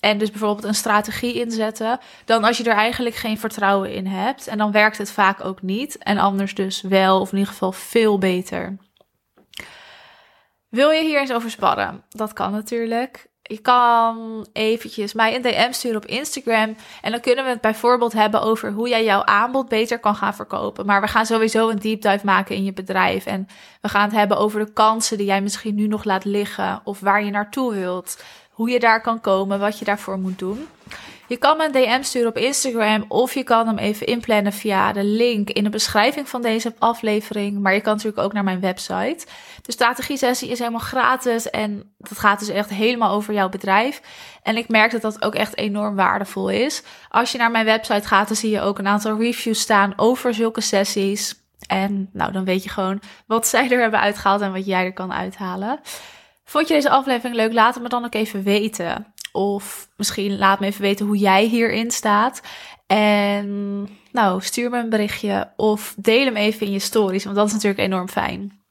En 0.00 0.18
dus 0.18 0.30
bijvoorbeeld 0.30 0.64
een 0.64 0.74
strategie 0.74 1.34
inzetten, 1.34 1.98
dan 2.24 2.44
als 2.44 2.56
je 2.56 2.64
er 2.64 2.76
eigenlijk 2.76 3.16
geen 3.16 3.38
vertrouwen 3.38 3.92
in 3.92 4.06
hebt. 4.06 4.46
En 4.46 4.58
dan 4.58 4.72
werkt 4.72 4.98
het 4.98 5.10
vaak 5.10 5.44
ook 5.44 5.62
niet. 5.62 5.98
En 5.98 6.18
anders 6.18 6.54
dus 6.54 6.80
wel, 6.80 7.20
of 7.20 7.32
in 7.32 7.38
ieder 7.38 7.52
geval 7.52 7.72
veel 7.72 8.18
beter. 8.18 8.76
Wil 10.68 10.90
je 10.90 11.02
hier 11.02 11.20
eens 11.20 11.32
over 11.32 11.50
sparren? 11.50 12.04
Dat 12.08 12.32
kan 12.32 12.52
natuurlijk. 12.52 13.26
Je 13.46 13.58
kan 13.58 14.46
eventjes 14.52 15.12
mij 15.12 15.34
een 15.34 15.42
DM 15.42 15.72
sturen 15.72 15.96
op 15.96 16.06
Instagram. 16.06 16.76
En 17.02 17.10
dan 17.10 17.20
kunnen 17.20 17.44
we 17.44 17.50
het 17.50 17.60
bijvoorbeeld 17.60 18.12
hebben 18.12 18.42
over 18.42 18.72
hoe 18.72 18.88
jij 18.88 19.04
jouw 19.04 19.24
aanbod 19.24 19.68
beter 19.68 19.98
kan 19.98 20.14
gaan 20.14 20.34
verkopen. 20.34 20.86
Maar 20.86 21.00
we 21.00 21.06
gaan 21.06 21.26
sowieso 21.26 21.68
een 21.68 21.78
deep 21.78 22.02
dive 22.02 22.24
maken 22.24 22.56
in 22.56 22.64
je 22.64 22.72
bedrijf. 22.72 23.26
En 23.26 23.48
we 23.80 23.88
gaan 23.88 24.04
het 24.04 24.12
hebben 24.12 24.36
over 24.36 24.64
de 24.64 24.72
kansen 24.72 25.16
die 25.16 25.26
jij 25.26 25.40
misschien 25.40 25.74
nu 25.74 25.86
nog 25.86 26.04
laat 26.04 26.24
liggen. 26.24 26.80
Of 26.84 27.00
waar 27.00 27.24
je 27.24 27.30
naartoe 27.30 27.74
wilt. 27.74 28.22
Hoe 28.50 28.70
je 28.70 28.80
daar 28.80 29.00
kan 29.00 29.20
komen, 29.20 29.60
wat 29.60 29.78
je 29.78 29.84
daarvoor 29.84 30.18
moet 30.18 30.38
doen. 30.38 30.66
Je 31.26 31.36
kan 31.36 31.56
me 31.56 31.64
een 31.64 31.72
DM 31.72 32.02
sturen 32.02 32.28
op 32.28 32.36
Instagram 32.36 33.04
of 33.08 33.34
je 33.34 33.42
kan 33.42 33.66
hem 33.66 33.78
even 33.78 34.06
inplannen 34.06 34.52
via 34.52 34.92
de 34.92 35.04
link 35.04 35.50
in 35.50 35.64
de 35.64 35.70
beschrijving 35.70 36.28
van 36.28 36.42
deze 36.42 36.74
aflevering. 36.78 37.60
Maar 37.60 37.74
je 37.74 37.80
kan 37.80 37.92
natuurlijk 37.92 38.22
ook 38.22 38.32
naar 38.32 38.44
mijn 38.44 38.60
website. 38.60 39.26
De 39.62 39.72
strategie 39.72 40.16
sessie 40.16 40.50
is 40.50 40.58
helemaal 40.58 40.80
gratis 40.80 41.50
en 41.50 41.94
dat 41.98 42.18
gaat 42.18 42.38
dus 42.38 42.48
echt 42.48 42.70
helemaal 42.70 43.14
over 43.14 43.34
jouw 43.34 43.48
bedrijf. 43.48 44.00
En 44.42 44.56
ik 44.56 44.68
merk 44.68 44.90
dat 44.90 45.02
dat 45.02 45.24
ook 45.24 45.34
echt 45.34 45.56
enorm 45.56 45.94
waardevol 45.94 46.48
is. 46.48 46.82
Als 47.08 47.32
je 47.32 47.38
naar 47.38 47.50
mijn 47.50 47.64
website 47.64 48.06
gaat, 48.06 48.28
dan 48.28 48.36
zie 48.36 48.50
je 48.50 48.60
ook 48.60 48.78
een 48.78 48.86
aantal 48.86 49.18
reviews 49.18 49.60
staan 49.60 49.92
over 49.96 50.34
zulke 50.34 50.60
sessies. 50.60 51.42
En 51.66 52.08
nou, 52.12 52.32
dan 52.32 52.44
weet 52.44 52.62
je 52.62 52.68
gewoon 52.68 53.00
wat 53.26 53.46
zij 53.46 53.70
er 53.70 53.80
hebben 53.80 54.00
uitgehaald 54.00 54.40
en 54.40 54.52
wat 54.52 54.66
jij 54.66 54.84
er 54.84 54.92
kan 54.92 55.12
uithalen. 55.12 55.80
Vond 56.44 56.68
je 56.68 56.74
deze 56.74 56.90
aflevering 56.90 57.36
leuk? 57.36 57.52
Laat 57.52 57.74
het 57.74 57.82
me 57.82 57.88
dan 57.88 58.04
ook 58.04 58.14
even 58.14 58.42
weten. 58.42 59.13
Of 59.36 59.88
misschien 59.96 60.38
laat 60.38 60.60
me 60.60 60.66
even 60.66 60.82
weten 60.82 61.06
hoe 61.06 61.16
jij 61.16 61.44
hierin 61.44 61.90
staat. 61.90 62.40
En 62.86 63.88
nou, 64.12 64.42
stuur 64.42 64.70
me 64.70 64.78
een 64.78 64.90
berichtje 64.90 65.52
of 65.56 65.94
deel 65.96 66.24
hem 66.24 66.36
even 66.36 66.66
in 66.66 66.72
je 66.72 66.78
stories, 66.78 67.24
want 67.24 67.36
dat 67.36 67.46
is 67.46 67.52
natuurlijk 67.52 67.80
enorm 67.80 68.08
fijn. 68.08 68.62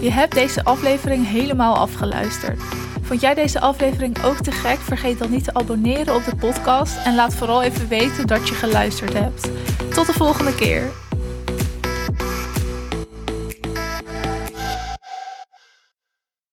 Je 0.00 0.10
hebt 0.10 0.34
deze 0.34 0.64
aflevering 0.64 1.26
helemaal 1.26 1.76
afgeluisterd. 1.76 2.62
Vond 3.02 3.20
jij 3.20 3.34
deze 3.34 3.60
aflevering 3.60 4.22
ook 4.22 4.36
te 4.38 4.52
gek? 4.52 4.78
Vergeet 4.78 5.18
dan 5.18 5.30
niet 5.30 5.44
te 5.44 5.54
abonneren 5.54 6.14
op 6.14 6.24
de 6.24 6.36
podcast 6.36 7.04
en 7.04 7.14
laat 7.14 7.34
vooral 7.34 7.62
even 7.62 7.88
weten 7.88 8.26
dat 8.26 8.48
je 8.48 8.54
geluisterd 8.54 9.12
hebt. 9.12 9.50
Tot 9.94 10.06
de 10.06 10.12
volgende 10.12 10.54
keer. 10.54 10.90